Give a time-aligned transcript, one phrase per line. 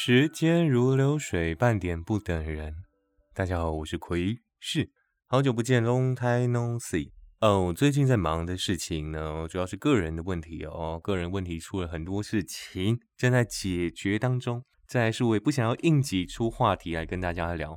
[0.00, 2.84] 时间如流水，半点不等人。
[3.34, 4.92] 大家好，我是奎是
[5.26, 7.10] 好久不见，Long time no see。
[7.40, 14.64] 哦，最近在忙的事情呢，主要是个人的问题哦，个人问题出了很多事情，正在解决当中。
[14.86, 17.72] 再来是我也不想要硬挤出话题来跟大家聊。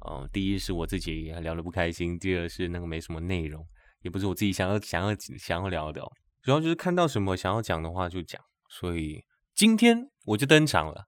[0.00, 3.62] 哦，第一是我自己聊得不开心，第二是那个没什么内容，
[4.00, 6.00] 也不是我自己想要想要想要聊的。
[6.42, 9.22] 主要就是看到什么想要讲的话就讲，所以
[9.54, 11.04] 今天我就登场了。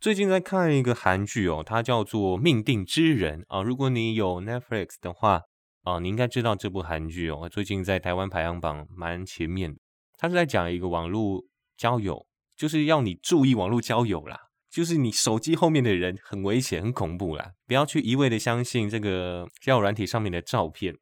[0.00, 3.62] 最近在看一个韩剧哦，它叫做《命定之人》啊。
[3.62, 5.42] 如果你有 Netflix 的话
[5.82, 7.48] 啊，你应该知道这部韩剧哦。
[7.48, 9.80] 最近在台湾排行榜蛮前面的。
[10.16, 11.42] 它是在讲一个网络
[11.76, 12.24] 交友，
[12.56, 14.38] 就是要你注意网络交友啦。
[14.70, 20.94] 就是你手机后面的人很危险、很恐怖啦，不要去一味的相信这个交友软体上面的照片。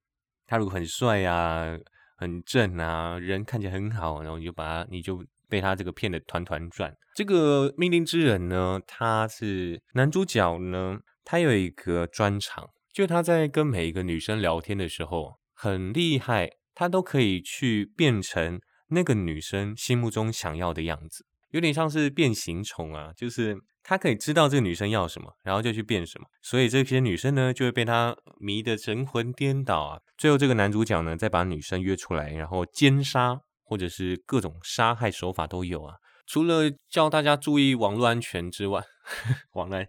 [0.46, 1.76] 他如果很帅啊、
[2.16, 5.22] 很正啊，人看起来很好，然后你就把他，你就。
[5.48, 6.94] 被他这个骗的团团转。
[7.14, 30.00] 这个命令之人呢，他是男主角呢，他有一个专长，就他在跟每一个女生聊天的时候很厉害，他都可以去变成那个女生心目中想要的样子，有点像是变形虫啊，就是他可以知道这个女生要什么，然后就去变什么，所以这些女生呢就会被他迷得神魂颠倒啊。
[30.18, 33.40] 最后这个男主角呢，再把女生约出来，然后奸杀。
[33.66, 35.96] 或者是各种杀害手法都有啊。
[36.26, 38.82] 除了叫大家注意网络安全之外，
[39.52, 39.84] 网络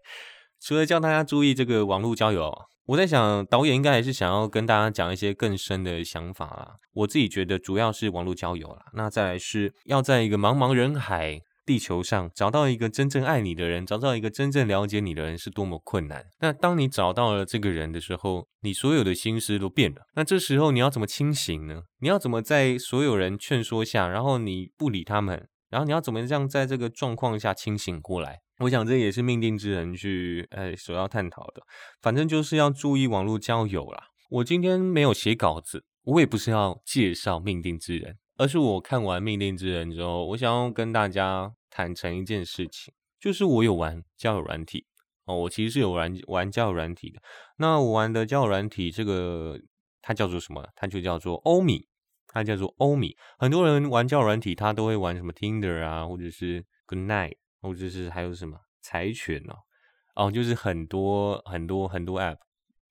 [0.60, 2.54] 除了叫大家注意这个网络交友，
[2.88, 6.76] 我在想导演应该还是想要跟大家讲一些更深的想法啦。
[6.94, 11.42] 我自己觉得主要是网络交友啦，那再来是要在一个茫茫人海。
[11.68, 16.26] 地球上找到一个真正爱你的人，找到一个真正了解你的人是多么困难。
[16.40, 20.04] 那当你找到了这个人的时候，你所有的心思都变了。
[20.16, 21.82] 那这时候你要怎么清醒呢？
[22.00, 28.40] 你要怎么在所有人劝说下，然后你不理他们，然后你要怎么样在这个状况下清醒过来？
[28.60, 31.62] 我想这也是命定之人去呃所要探讨的。
[32.02, 34.06] 反正就是要注意网络交友啦。
[34.30, 38.16] 我今天没有写稿子，我也不是要介绍命定之人。
[38.38, 44.86] 而是我看完《命令之人》之后，我想要跟大家坦诚一件事情，就是我有玩交友软体
[45.26, 47.20] 哦，我其实是有玩玩交友软体的。
[47.58, 49.60] 那我玩的交友软体，这个
[50.04, 50.64] 它叫做什么？
[50.76, 51.88] 它就叫做欧米，
[52.28, 53.18] 它叫做欧米。
[53.40, 62.38] 很多人玩交友软体，他都会玩什么 Tinder 啊，或者是 Good Night，或者是还有什么柴犬哦，哦，就是很多很多很多 App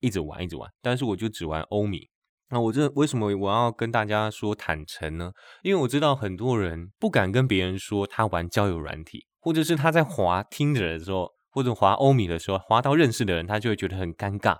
[0.00, 2.10] 一直玩一直玩，但是我就只玩欧米。
[2.48, 5.32] 那我这为什么我要跟大家说坦诚呢？
[5.62, 14.52] 因为我知道很多人不敢跟别人说他玩交友软体，或者是他在滑听着的时候，或者滑欧米的时候，滑到认识的人，他就会觉得很尴尬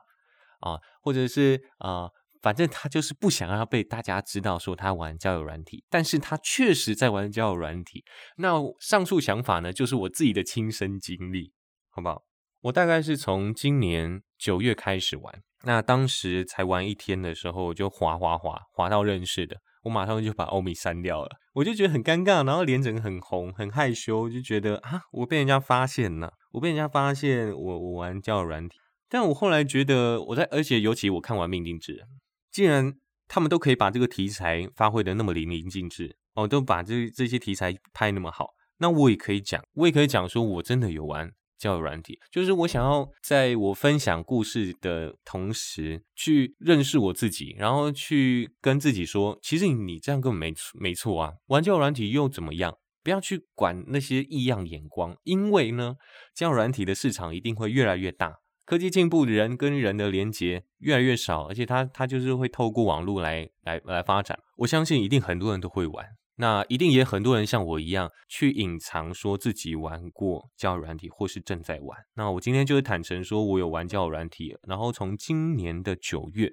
[0.61, 2.09] 啊，或者是啊，
[2.43, 8.05] 反正他就是不想要被大家知道说他玩交友软体，但是他确实在玩交友软体。
[8.39, 11.53] 那上述想法呢，就是我自己的亲身经历，
[11.91, 12.23] 好不好？
[12.63, 15.43] 我大概是从今年九月开始玩。
[15.67, 28.79] 那当时才玩一天的时候，我就滑滑滑滑到认识的，我马上就把欧米删掉了，我就觉得很尴尬，然后脸整个很红，很害羞，就觉得啊，我被人家发现了，我被人家发现我我玩交友软体，
[29.09, 32.07] 但我后来觉得我在，而且尤其我看完《命定之人》，
[32.53, 32.95] 既然
[33.27, 41.33] 他们都可以把这个题材发挥的那么淋漓尽致，哦，都把这这些题材拍那么好，那我也可以讲，我也可以讲说我真的有玩。
[41.59, 51.35] 交友软体，就是我想要在我分享故事的同时，去认识我自己，然后去跟自己说，其实你这样根本没没错啊。
[51.47, 52.77] 玩交友软体又怎么样？
[53.03, 55.95] 不要去管那些异样眼光，因为呢，
[56.35, 64.37] 交友软体的市场一定会越来越大，科技进步，人跟人的连接越来越少，而且它它就是会透过网络来来来发展。
[64.57, 66.05] 我相信一定很多人都会玩。
[66.39, 71.99] 那一定也很多人像我一样去隐藏说自己玩过交友软体或是正在玩。
[72.15, 76.53] 那我今天就是坦诚说我有玩交友软体，然后从今年的九月，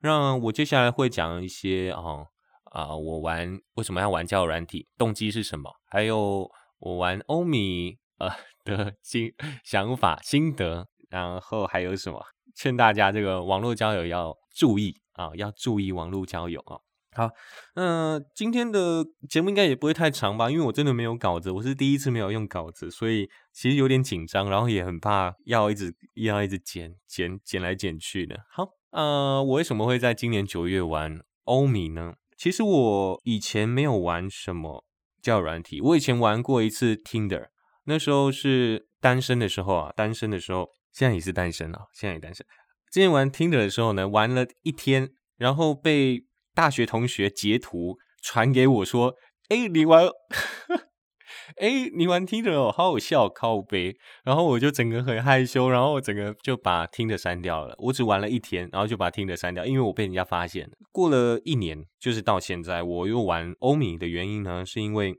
[0.00, 2.02] 让我接下来会讲一些啊
[2.72, 6.50] 啊，我玩为什么要玩交友软体，动机是什么，还有
[6.80, 8.28] 我玩欧米呃
[8.64, 9.32] 的心
[9.64, 12.20] 想法心得，然后还有什么
[12.56, 16.78] 劝大家这个网络交友要注意啊，要注意网络交友啊。
[17.16, 17.28] 好，
[17.74, 20.48] 那今天的节目应该也不会太长吧？
[20.48, 28.44] 因为我真的没有稿子，我是第一次没有用稿子，所以其实有点紧张，然后也很怕要一直要一直剪剪剪来剪去的。
[28.48, 32.14] 好，呃，我为什么会在今年九月玩欧米呢？
[32.36, 34.84] 其实我以前没有玩什么
[35.20, 37.48] 叫软体，我以前玩过一次 Tinder，
[37.86, 42.46] 那时候是单身的时候啊，单身的时候，现在也是单身啊，现在也单身。
[42.88, 46.29] 之前玩 Tinder 的时候呢，玩了一天，然后被。
[46.60, 49.14] 大学同学截图传给我说
[49.48, 50.06] ：“哎，你玩，
[51.56, 53.96] 哎，你玩听的哦，好好笑，靠背。
[54.24, 57.74] 然后我就整个很害羞，然后我整个就把听的删掉了。
[57.78, 60.70] 我只玩了一天，然后就把听的删掉，因为我被人家发现。
[60.92, 65.14] 过了一年，就是到现在，我又玩欧米的原因呢，是因为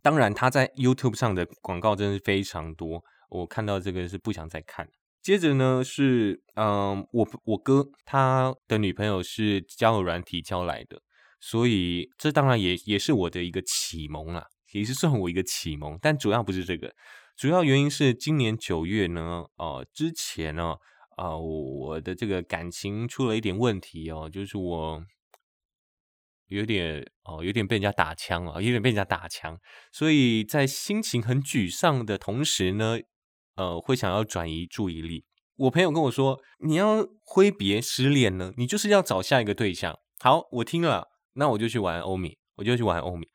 [0.00, 4.86] 当然他在 YouTube 上的广告真的是非常多，我看到这个是不想再看。
[5.22, 11.00] 接着呢是，嗯，我我哥他的女朋友是交友软体交来的，
[11.38, 15.96] 所以这当然也也是我的一个启蒙啦，也是算我一个启蒙。
[16.02, 16.92] 但主要不是这个，
[17.36, 20.74] 主要原因是今年九月呢，哦，之前呢，
[21.16, 25.04] 啊，我的这个感情出了一点问题哦，就是我
[26.48, 29.56] 有点哦，有点被人家打枪啊，有点被人家打枪，
[29.92, 32.98] 所以在心情很沮丧的同时呢。
[33.56, 35.24] 呃，会想要转移注意力。
[35.56, 39.98] 我朋友跟我说，你要挥别失恋呢，你就是要找下一个对象。
[40.20, 43.28] 好，我听了，那我就去玩欧米，我就去玩欧米。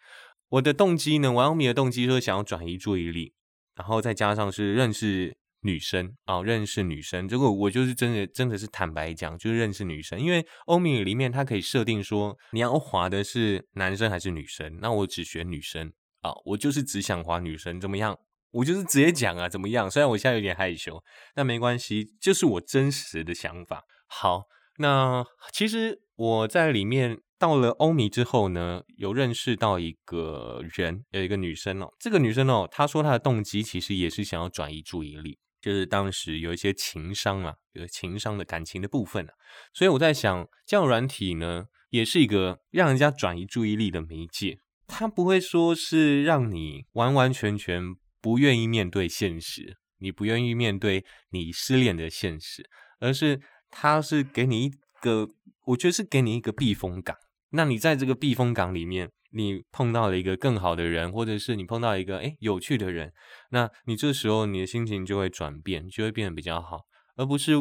[0.50, 3.34] 我的动机呢，玩欧米的动机就是想要转移注意力，
[3.76, 7.28] 然后再加上是认识女生啊，认识女生。
[7.28, 10.20] 这个我就是真的，真的是坦白讲，就是认识女生。
[10.20, 15.92] 因为欧米里面它可以设定说，你要滑的是男生还是女生，那我只选女生
[16.22, 18.18] 啊，我就是只想滑女生，怎么样？
[18.52, 19.90] 我就是直接讲啊，怎么样？
[19.92, 21.04] 虽然我现在有点害羞，
[21.36, 23.84] 但没关系，就是我真实的想法。
[24.08, 24.44] 好，
[24.78, 31.90] 那其实我在里面到了欧米之后呢，有认识到一个人，有一个女生哦。
[32.00, 39.34] 这个女生哦，她说她的动机其实也是想要转移注意力，就是当时有一些情商啊，有情商的感情的部分啊。
[39.74, 44.60] 所以我在想，这样软体呢，也是一个让人家转移注意力的媒介。
[44.88, 47.96] 它不会说是让你完完全全。
[48.28, 52.70] 不愿意面对现实，你不愿意面对你失恋的现实，
[53.00, 53.40] 而是
[53.70, 55.30] 他是给你一个，
[55.68, 57.16] 我觉得是给你一个避风港。
[57.52, 63.14] 那你在这个避风港里面，你碰到了一个更好的人，或者是你碰到一个诶有趣的人，
[63.52, 66.82] 那你这时候你的心情就会转变，就会变得比较好，
[67.16, 67.54] 而不是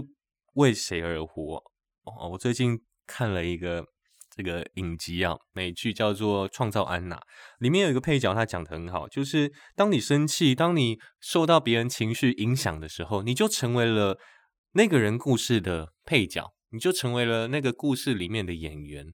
[0.55, 1.63] 为谁而活。
[2.03, 3.87] 哦，我最近看了一个。
[4.37, 7.17] 这个影集啊，美剧叫做《创造安娜》，
[7.59, 14.19] 里面有一个配角，他讲的很好，就是当你生气，当你受到别人情绪影响的时候，你就成为了
[14.73, 19.07] 那个人故事的配角，你就成为了那个故事里面的演员。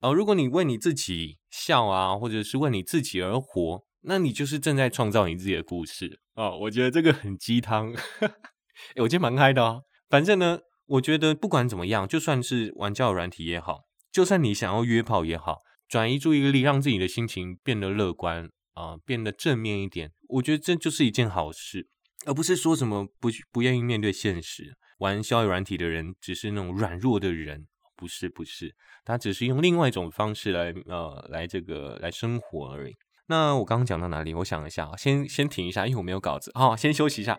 [0.00, 6.56] 哦，如果你为你自己笑啊，或者是为你自己而活，那你就是正在创造你自己的故事哦。
[6.60, 7.92] 我觉得这个很鸡汤，
[8.94, 9.82] 哎，我今天蛮嗨的哦。
[10.08, 13.80] 反正呢，我觉得不管怎么样，就算是玩交友软体也好。
[14.12, 15.58] 就算你想要约炮也好，
[15.88, 21.88] 转移注意力，让自己的心情变得乐观啊，变得正面一点，我觉得这就是一件好事，
[22.26, 27.66] 而不是说什么不不愿意面对现实，玩交友软体的人只是那种软弱的人，
[27.96, 28.74] 不是不是，
[29.04, 32.96] 他只是用另外一种方式来呃来这个来生活而已。
[33.26, 34.34] 那我刚刚讲到哪里？
[34.34, 37.38] 我想一下，先先停一下，因为我没有稿子，好，先休息一下。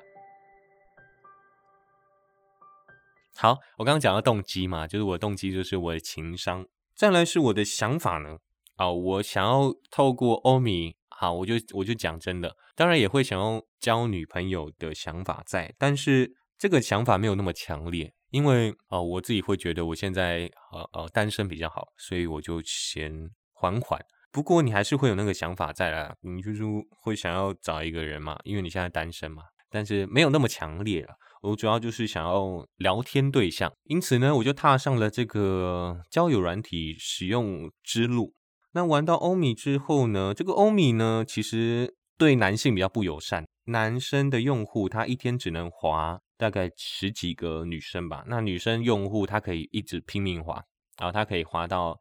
[3.36, 6.66] 好，我刚刚讲到动机嘛，就是我的动机就是我的情商。
[6.94, 8.38] 再来是我的想法呢，
[8.76, 24.00] 啊，我想要透过欧米，好，我就我就讲真的，当然也会想要交女朋友的想法在，但是这个想法没有那么强烈，因为啊，我自己会觉得我现在呃呃单身比较好，所以我就先缓缓。
[24.32, 26.64] 不过你还是会有那个想法在啦，你就是
[27.02, 31.16] 会想要找一个人嘛，因为你现在单身嘛，但是没有那么强烈了。
[31.42, 38.34] 我主要就是想要聊天对象，因此呢，我就踏上了这个交友软体使用之路。
[38.74, 43.46] 那玩到欧米之后呢，这个欧米呢，其实对男性比较不友善。
[43.66, 50.64] 男生的用户他一天只能滑大概十几个女生吧，那女生用户他可以一直拼命滑，
[51.00, 52.00] 然后他可以滑到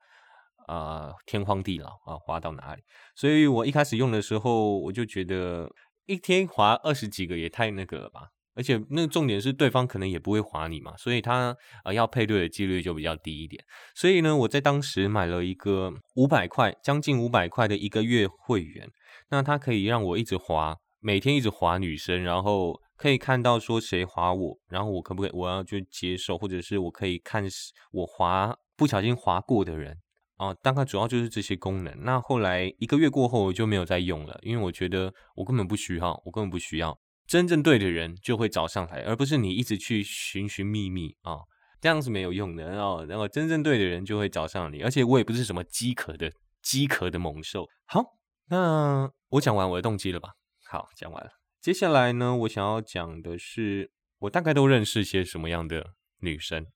[0.68, 2.82] 呃天荒地老啊，滑到哪里？
[3.16, 5.70] 所以我一开始用的时候，我就觉得
[6.06, 8.28] 一天滑二十几个也太那个了吧。
[8.60, 13.64] 而且那个重点是对方可能也不会划你嘛，所以他呃要配对的几率就比较低一点。
[13.94, 18.86] 所以呢，我在当时买了一个五百块，将近五百块的一个月会员，
[19.30, 27.42] 那它可以让我一直划，每天一直划女生，然后可以看到说谁划我，然后我可不可以我要去接受，或者是我可以看
[27.92, 29.96] 我划不小心划过的人
[30.36, 31.94] 啊，大概主要就是这些功能。
[32.04, 36.98] 那后来一个月过后我就没有再用了，因为我觉得我根本不需要，我根本不需要。
[37.30, 41.38] 真正对的人就会找上来，而不是你一直去寻寻觅觅啊，
[41.80, 42.64] 这样是没有用的。
[42.64, 47.68] 然后，然后真正对的人就会找上你，而且我也不是什么饥渴的饥渴的猛兽。
[47.86, 48.02] 好，
[48.48, 50.30] 那我讲完我的动机了吧？
[50.68, 51.30] 好，讲完了。
[51.60, 56.66] 接下来呢，我想要讲的是，我大概都认识些什么样的女生。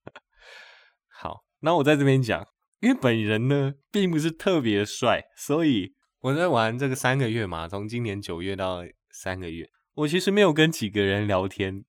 [1.08, 2.46] 好，那我在这边讲，
[2.80, 5.94] 因为本人呢并不是特别帅，所以。
[6.20, 8.82] 我在玩这个三个月嘛，从今年九月到
[9.14, 11.84] 三个月，我其实没有跟几个人聊天。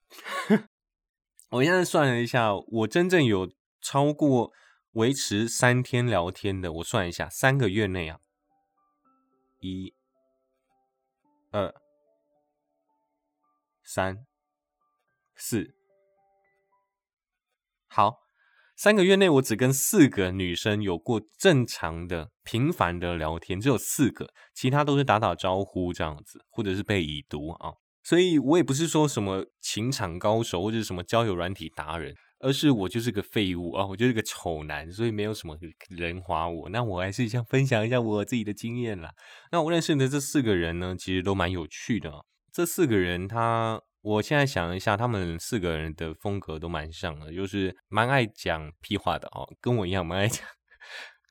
[1.50, 3.52] 我现在算了一下，我真正有
[3.82, 4.54] 超过
[4.92, 8.20] 维持三天聊天的，我算一下，三个月内啊，
[9.60, 9.96] 一、
[11.52, 11.74] 二、
[13.84, 14.26] 三、
[15.36, 15.74] 四，
[17.88, 18.25] 好。
[18.76, 27.72] 三个月内，我只跟四个女生有过正常的、频繁的聊天，只有四个，其他都是打打招呼这样子，或者是被已读啊。
[28.04, 36.70] 所以我也不是说什么情场高手或者什么交友软体达人，而是我就是个废物啊，我就是个丑男，所以没有什么人划我。
[36.70, 39.12] 那我还是想分享一下我自己的经验啦。
[39.54, 42.12] 那我认识的这四个人呢，其实都蛮有趣的。
[42.52, 43.82] 这四个人他。
[44.06, 50.46] 我现在想一下，他们四个人的风格都蛮像的，就是蛮爱讲屁话的哦，跟我一样蛮爱讲，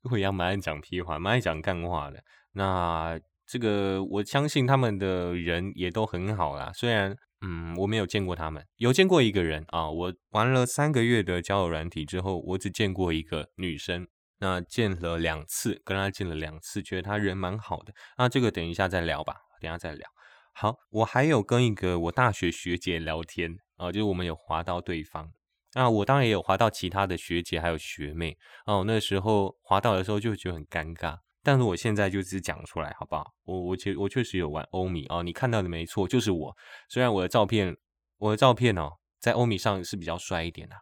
[0.02, 2.20] 跟我一样蛮爱讲屁话，蛮爱讲干话的。
[2.54, 3.16] 那
[3.46, 14.08] 这个我相信他们的人也都很好啦，虽然嗯我没有见过他们，有见过一个人啊，我玩了三个月的交友软体之后，我只见过一个女生，
[14.40, 17.94] 那见了两次，跟她见了两次，觉得她人蛮好的。
[18.18, 20.08] 那这个等一下再聊吧，等下再聊。
[20.56, 25.32] 好，我还有跟一个我大学学姐聊天啊，就是我们有划到对方，
[25.74, 28.84] 那我当然也有划到其他的学姐还有学妹哦。
[28.86, 33.34] 那时候划到的时候就觉得很尴尬，但是我现在就只讲出来好不好？
[33.42, 36.56] 我我确我确实有玩欧米哦，你看到的没错，就是我。
[36.88, 37.76] 虽然我的照片
[38.18, 40.76] 我的照片哦，在欧米上是比较帅一点的，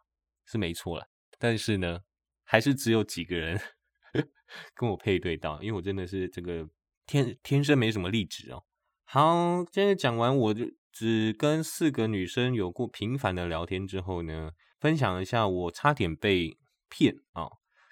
[0.44, 2.00] 是没错了，但是呢，
[2.44, 3.58] 还是只有几个人
[4.76, 6.68] 跟我配对到，因为我真的是这个
[7.06, 8.62] 天天生没什么丽质哦。
[9.14, 16.56] 好，现在讲完，我就只跟四个女生有过频繁的聊天之后呢，分享一下我差点被
[16.88, 17.46] 骗啊。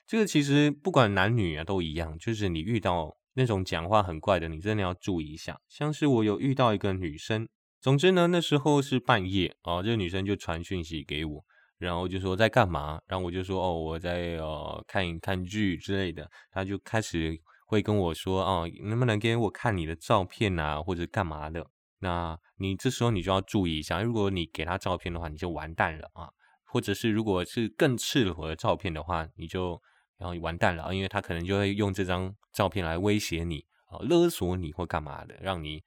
[0.07, 5.61] 这个其实不管男女啊都一样，就是你遇到那种讲话很怪的，你真的要注意一下。
[5.69, 7.47] 像是我有遇到一个女生，
[7.83, 11.45] 总之呢，那时候是半夜啊，这个女生就传讯息给我，
[11.77, 17.39] 然后就说在干嘛，然后我就说哦，我在呃看一看剧之类的，她就开始。
[17.71, 21.65] 会跟我说哦，能不能给我看你的照片啊，或者干嘛的？
[22.01, 26.31] 那你这时候你就要注意一下，如果你给他照片的话，你就完蛋了啊！
[26.65, 29.81] 或者是如果是更赤裸的照片的话，你就
[30.19, 35.81] 然后完蛋了，因为他可能就会用这张照片来威胁你啊，勒索你或干嘛的，让你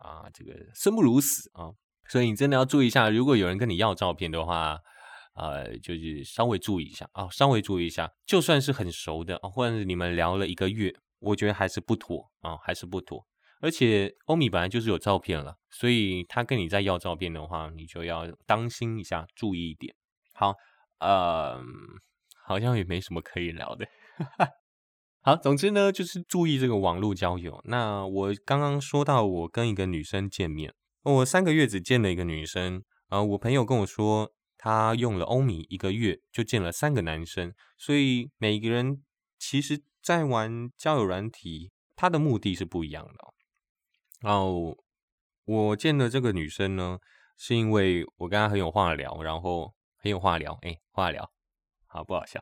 [0.00, 1.72] 啊这个生不如死啊！
[2.08, 4.78] 所以你真的要注意一下，如果有人跟你要照片的话，
[5.34, 10.94] 呃，就是稍微注意一下啊，稍微注意一下，就算是很熟的啊，或者是你们聊了一个月。
[11.18, 13.26] 我觉得还是不妥啊，还是不妥。
[13.58, 19.94] 而且欧米本来就是有照片了，所以他跟你在要照片的话，你就要当心一下，注意一点。
[20.34, 20.54] 好，
[21.00, 21.58] 呃，
[22.44, 23.86] 好像也没什么可以聊的。
[25.22, 27.62] 好，总之呢，就是注意这个网络交友。
[27.64, 32.84] 那我刚刚说到，我跟一个女生见面，我三个月只见了一个女生。
[33.08, 39.02] 啊，我朋友跟我说，他用了欧米一个月就见了三个男生，所以每个人
[39.38, 39.82] 其实。
[40.06, 43.34] 在玩交友软体，他的目的是不一样的。
[44.20, 44.78] 然后
[45.44, 47.00] 我见的这个女生呢，
[47.36, 51.28] 是因为我跟她很有话聊，然后很有话聊，哎，话聊，
[51.86, 52.40] 好不好笑？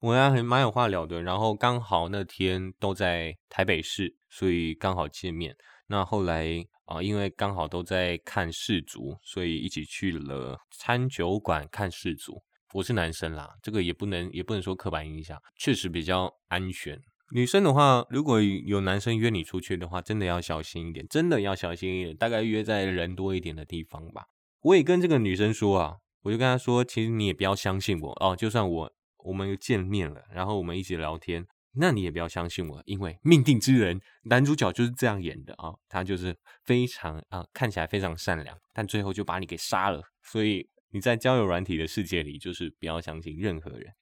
[0.00, 5.56] 我跟她很蛮有话聊的，然后刚好那天都在台北市，所以刚好见面。
[5.86, 12.42] 那后来啊，因为刚好都在看世足，所以一起去了餐酒馆看世足。
[12.72, 17.00] 我是男生啦，这个也不能也不能说刻板印象，确实比较安全。
[17.32, 22.16] 女生的话，如果有男生约你出去的话，真的要小心一点，真的要小心一点。
[22.16, 24.26] 大概约在人多一点的地方吧。
[24.62, 28.92] 我也跟这个女生说啊，我就跟她说，其实你也不要相信我哦，就算我
[29.24, 40.68] 我们又见面了，然后我们一起聊天，那你也不要相信我，因为命定之人男主角就是这样演的啊，他就是非常啊看起来非常善良，但最后就把你给杀了，所以。
[40.96, 43.92] 你在交友软体的世界里，就是不要相信任何人。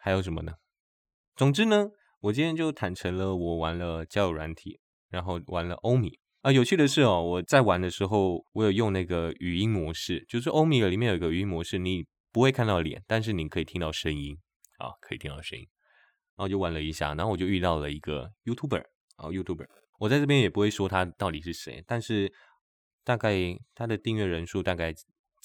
[0.00, 0.54] 还有什么呢？
[1.34, 4.80] 总之呢，我今天就坦诚了，我玩了交友软体，
[5.10, 6.50] 然后玩了欧米啊。
[6.50, 14.38] 有趣的是哦，我在玩的时候，我有用那个语音模式，就是欧米里面有一个语音模式，你不会看到脸，但是你可以听到声音
[14.78, 15.68] 啊，可以听到声音。
[16.36, 18.84] 然后就玩了一下，然后我就遇到了一个 YouTuber
[19.16, 19.66] 啊，YouTuber。
[19.98, 22.32] 我在这边也不会说他到底是谁，但是
[23.04, 23.34] 大概
[23.74, 24.94] 他的订阅人数大概。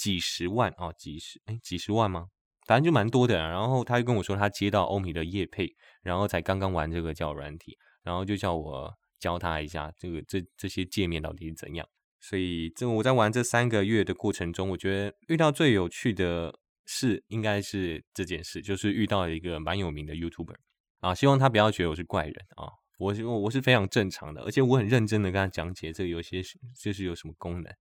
[0.01, 2.29] 几十万啊，几十哎，几十万吗？
[2.65, 3.37] 反正就蛮多的。
[3.37, 11.87] 然后他就跟我说，他接到欧米的叶配，然后才刚刚玩这个叫软体，然后就叫我教他一下这个这这些界面到底是怎样。
[12.19, 16.51] 所以这我在玩这三个月的过程中，我觉得遇到最有趣的
[16.87, 20.55] 事应该是这件事，就是遇到一个蛮有名的 YouTuber
[21.01, 21.13] 啊。
[21.13, 22.65] 希望他不要觉得我是怪人啊，
[22.97, 26.41] 我是我是非常正常的，而且我很认真的跟他讲解这个有些
[26.75, 27.71] 就是有什么功能。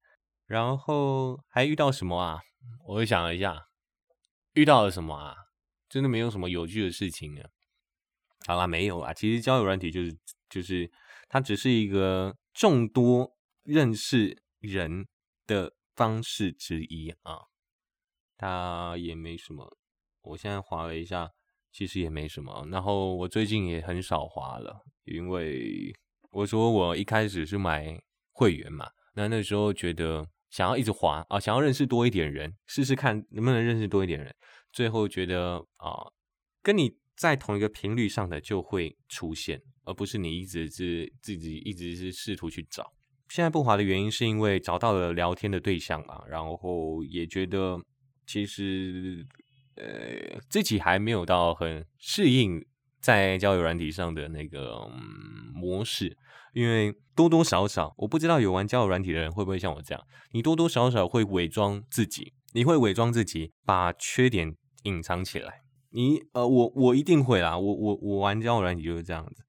[0.51, 2.41] 然后还遇到什么啊？
[2.85, 3.69] 我想了一下，
[4.55, 5.37] 遇到了什么啊？
[5.89, 7.49] 真的没有什么有趣的事情啊。
[8.49, 9.15] 好啦，没有啊。
[9.15, 10.91] 其实交友软体就是就是
[11.29, 15.07] 它只是一个众多认识人
[15.47, 17.43] 的方式之一啊。
[18.37, 19.77] 它也没什么。
[20.23, 21.31] 我现在划了一下，
[21.71, 22.67] 其实也没什么。
[22.73, 25.95] 然后我最近也很少划了，因为
[26.33, 27.97] 我说我一开始是买
[28.33, 34.35] 会员嘛，那那时候觉得想要一直滑啊，想要认识多一点人，试试看能不能认识多一点人。
[34.73, 36.13] 最后觉得啊，
[36.63, 42.93] 跟你在同一个频率上的就会出现，而不是你一直是自己一直是试图去找。
[43.29, 47.81] 现在不滑的原因是因为找到了聊天的对象嘛，然后也觉得
[48.27, 49.25] 其实
[49.77, 52.65] 呃自己还没有到很适应
[53.01, 56.17] 在交友软体上的那个嗯模式，
[56.53, 64.55] 因为多多少少我不知道有玩交友软体的人会不会像我这样，你多多少少会伪装自己，你会伪装自己把缺点。
[64.85, 69.43] 隐藏起来，你呃，我我一定会啦，我我我玩交友软体就是这样子。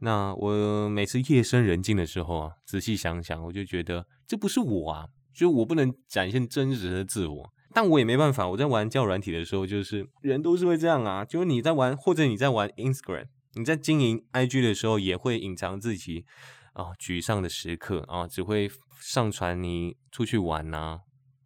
[0.00, 7.52] 那我每次夜深人静的时候啊，仔细想想，我就觉得这不是我啊，就我不能展现真实的自我。
[7.72, 16.24] 但我也没办法，我在玩交友软体的时候，就是人都是会这样啊，就是你在玩或者你在玩 Instagram，你在经营 IG 的时候，也会隐藏自己
[16.72, 18.70] 啊沮丧的时刻啊，只会
[19.00, 21.00] 上传你出去玩呐，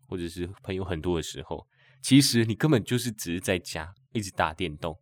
[0.07, 1.67] 或者是朋友很多的时候。
[2.01, 4.97] 其实你根本就是只是在家一直打电动，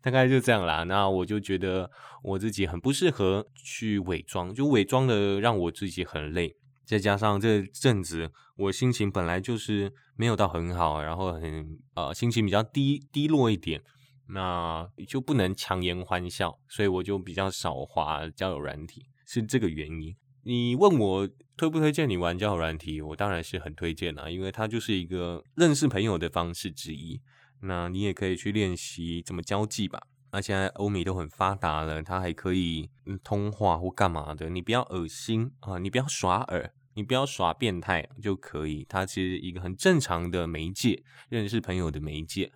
[0.00, 0.84] 大概就这样啦。
[0.84, 1.90] 那我就觉得
[2.22, 6.56] 我自己很不适合去伪装，就伪装的让我自己很累。
[6.86, 13.82] 再加上这阵子我心情本来就是没有到很好，然后很呃心情比较低低落一点，
[14.28, 20.14] 那就不能强颜欢笑，所以我就比较少滑交友软体，是这个原因。
[20.44, 27.20] 你问我推不推荐你玩交友软体，我当然是很推荐啊，因为它就是一个认识朋友的方式之一。
[27.60, 30.00] 那你也可以去练习怎么交际吧。
[30.30, 32.88] 那现在欧米都很发达了，它还可以
[33.24, 34.48] 通话或干嘛的。
[34.50, 38.86] 你不要恶心啊，你不要耍耳，你不要耍变态就可以。
[38.88, 42.52] 它其实一个很正常的媒介，认识朋友的媒介。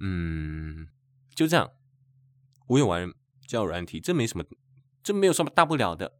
[0.00, 0.88] 嗯，
[1.36, 1.70] 就这样。
[2.68, 3.12] 我有玩
[3.46, 4.44] 交友软体，这没什么，
[5.02, 6.14] 这没有什么大不了的。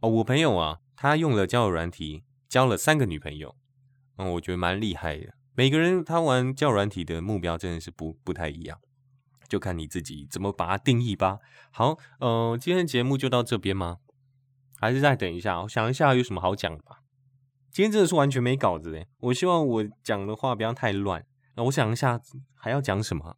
[0.00, 3.54] 哦，我朋友啊，他用了交友软体交了三个女朋友，
[4.16, 5.34] 嗯，我觉得蛮厉害的。
[5.54, 8.80] 每个人他玩交友软体的目标真的是不不太一样，
[9.48, 11.38] 就看你自己怎么把它定义吧。
[11.70, 13.98] 好，嗯，今天节目就到这边吗？
[14.80, 17.02] 还是再等一下，我想一下有什么好讲的吧。
[17.70, 21.24] 今天真的是完全没稿子诶，我希望我讲的话不要太乱。
[21.56, 22.20] 那我想一下
[22.54, 23.36] 还要讲什么？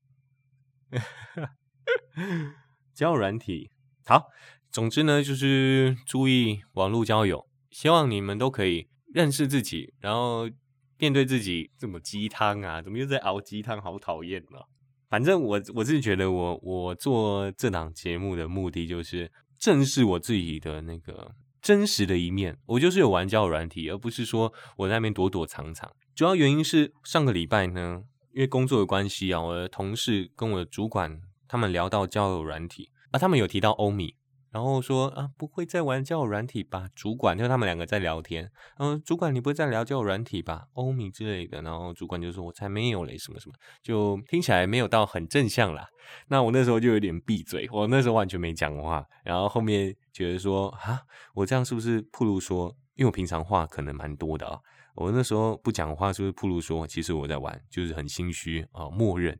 [2.94, 3.70] 交友软体，
[4.05, 4.25] 好。
[4.72, 10.51] 总之呢，就是注意网络交友，希望你们都可以认识自己，然后
[10.99, 11.70] 面对自己。
[11.79, 12.83] 怎么鸡汤啊？
[12.83, 13.81] 怎么又在熬鸡汤？
[13.81, 14.68] 好讨厌啊！
[15.09, 22.59] 反正我我是觉得，我我做这档节目的目的就是正视我自己的那个真实的一面。
[22.66, 25.90] 我就是有玩交友软体，而不是说我在那边躲躲藏藏。
[26.14, 28.03] 主要原因是上个礼拜呢，
[28.37, 34.14] 因为工作的关系啊，我的同事跟我的主管他们聊到交友软体，啊，他们有提到欧米。
[34.51, 36.87] 然后说啊，不会再玩交友软体吧？
[36.94, 40.66] 主管就他们两个在聊天，嗯，主管你不会再聊交友软体吧？
[40.75, 41.62] 欧米之类的。
[41.62, 45.88] 然后主管就说：“我才没有嘞，什么什么，就听起来没有到很正向啦。”
[46.29, 49.03] 那我那时候就有点闭嘴，我那时候完全没讲话。
[49.25, 51.01] 然后后面觉得说啊，
[51.35, 52.77] 我这样是不是铺路说？
[52.96, 54.59] 因为我平常话可能蛮多的啊，
[54.96, 56.87] 我那时候不讲话是不是铺路说？
[56.87, 59.38] 其实我在玩，就是很心虚啊，默认。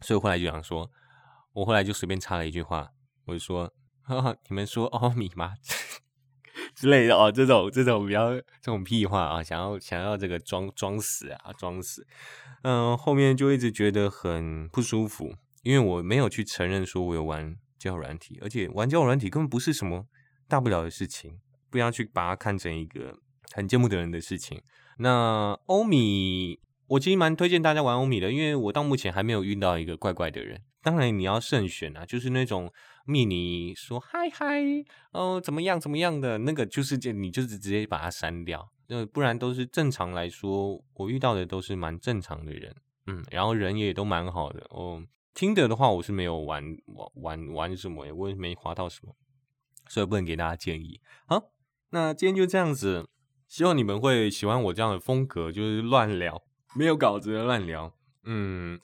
[0.00, 0.88] 所以后来就想说，
[1.52, 2.90] 我后来就随便插了一句话，
[3.24, 3.72] 我就说。
[4.06, 5.54] 哈哈你们说奥米吗？
[6.76, 12.06] 之类的哦，这种这种比较这种屁话啊，想要想要这个装装死啊，装死。
[12.64, 20.06] 嗯，后面就一直觉得很不舒服，因为我没有去承认说我有玩交友软体，而且玩交友软体根本不是什么
[20.46, 23.20] 大不了的事情，不要去把它看成一个
[23.54, 24.60] 很见不得人的事情。
[24.98, 30.60] 那欧米，我其实蛮推荐大家玩欧米的，因为我到目前还没有遇到一个怪怪的人。
[30.82, 32.72] 当然你要慎选啊，就是那种。
[33.06, 34.62] 密你说嗨嗨
[35.12, 42.74] 哦怎么样怎么样的那个就是这你就是直接把它删掉，那不然都是正常来说，我遇到的都是蛮正常的人，
[43.06, 45.04] 嗯，然后人也都蛮好的哦。
[45.34, 49.14] 听的的话我是没有玩玩玩玩什么，我也没滑到什么，
[49.86, 50.98] 所以不能给大家建议。
[51.26, 51.52] 好，
[51.90, 53.06] 那今天就这样子，
[53.54, 56.42] 希望你们会喜欢我这样的风格，就是乱聊，
[56.74, 57.94] 没有稿子的乱聊。
[58.24, 58.80] 嗯，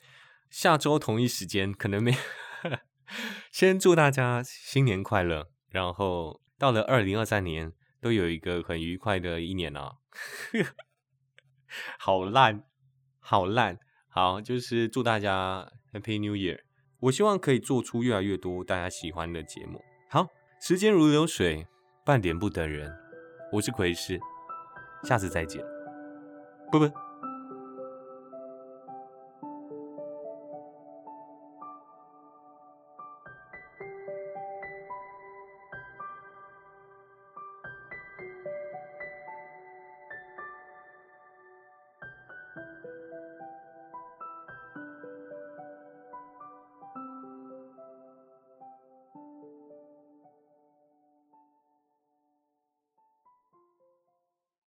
[0.49, 2.15] 下周同一时间可能没。
[3.51, 9.95] 先祝大家新年快乐，然后到了二零二三年，都有一个很愉快的一年啊。
[11.99, 12.63] 好烂，
[13.19, 13.77] 好烂，
[14.09, 16.61] 好，就是祝大家 Happy New Year。
[17.01, 19.83] 我希望可以做出越来越多大家喜欢的节目。
[20.09, 20.29] 好，
[20.61, 21.67] 时间如流水，
[22.07, 22.97] 半点不等人。
[23.55, 24.21] 我是奎师，
[25.05, 25.65] 下次再见，
[26.71, 27.10] 拜拜。